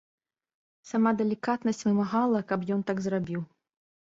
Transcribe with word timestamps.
Сама 0.91 1.11
далікатнасць 1.19 1.83
вымагала, 1.89 2.39
каб 2.53 2.65
ён 2.79 2.83
так 2.89 2.97
зрабіў. 3.09 3.41